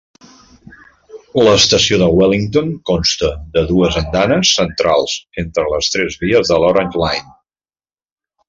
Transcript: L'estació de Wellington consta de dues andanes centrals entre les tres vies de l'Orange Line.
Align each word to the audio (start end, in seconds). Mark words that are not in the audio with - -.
L'estació 1.47 1.99
de 2.03 2.07
Wellington 2.21 2.71
consta 2.91 3.29
de 3.59 3.65
dues 3.73 3.99
andanes 4.03 4.55
centrals 4.63 5.19
entre 5.45 5.69
les 5.77 5.95
tres 5.97 6.21
vies 6.25 6.53
de 6.55 6.59
l'Orange 6.65 7.05
Line. 7.05 7.39